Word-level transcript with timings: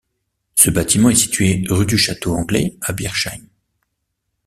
Ce 0.55 0.71
bâtiment 0.71 1.11
est 1.11 1.15
situé 1.15 1.63
rue 1.69 1.85
du 1.85 1.95
château 1.99 2.33
anglais 2.33 2.75
à 2.81 2.91
Bischheim. 2.91 3.45